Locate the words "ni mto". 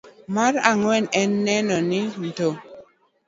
1.89-2.49